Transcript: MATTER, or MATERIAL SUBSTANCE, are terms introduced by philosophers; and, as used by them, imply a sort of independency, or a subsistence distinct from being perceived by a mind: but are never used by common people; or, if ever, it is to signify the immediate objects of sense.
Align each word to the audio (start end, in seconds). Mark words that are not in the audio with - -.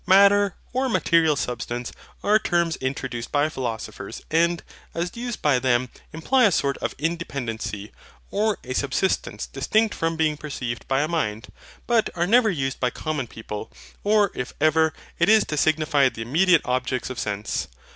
MATTER, 0.07 0.55
or 0.73 0.89
MATERIAL 0.89 1.35
SUBSTANCE, 1.35 1.91
are 2.23 2.39
terms 2.39 2.75
introduced 2.77 3.31
by 3.31 3.49
philosophers; 3.49 4.19
and, 4.31 4.63
as 4.95 5.11
used 5.15 5.43
by 5.43 5.59
them, 5.59 5.89
imply 6.11 6.45
a 6.45 6.51
sort 6.51 6.75
of 6.79 6.95
independency, 6.97 7.91
or 8.31 8.57
a 8.63 8.73
subsistence 8.73 9.45
distinct 9.45 9.93
from 9.93 10.15
being 10.17 10.37
perceived 10.37 10.87
by 10.87 11.01
a 11.03 11.07
mind: 11.07 11.51
but 11.85 12.09
are 12.15 12.25
never 12.25 12.49
used 12.49 12.79
by 12.79 12.89
common 12.89 13.27
people; 13.27 13.71
or, 14.03 14.31
if 14.33 14.53
ever, 14.59 14.91
it 15.19 15.29
is 15.29 15.45
to 15.45 15.55
signify 15.55 16.09
the 16.09 16.23
immediate 16.23 16.63
objects 16.65 17.11
of 17.11 17.19
sense. 17.19 17.67